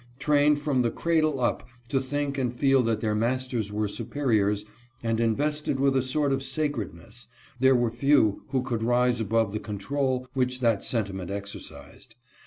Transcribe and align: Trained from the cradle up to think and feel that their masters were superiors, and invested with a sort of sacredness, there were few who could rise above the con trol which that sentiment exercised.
Trained 0.17 0.57
from 0.57 0.81
the 0.81 0.89
cradle 0.89 1.39
up 1.39 1.67
to 1.89 1.99
think 1.99 2.39
and 2.39 2.51
feel 2.57 2.81
that 2.81 3.01
their 3.01 3.13
masters 3.13 3.71
were 3.71 3.87
superiors, 3.87 4.65
and 5.03 5.19
invested 5.19 5.79
with 5.79 5.95
a 5.95 6.01
sort 6.01 6.33
of 6.33 6.41
sacredness, 6.41 7.27
there 7.59 7.75
were 7.75 7.91
few 7.91 8.41
who 8.47 8.63
could 8.63 8.81
rise 8.81 9.21
above 9.21 9.51
the 9.51 9.59
con 9.59 9.77
trol 9.77 10.25
which 10.33 10.59
that 10.59 10.83
sentiment 10.83 11.29
exercised. 11.29 12.15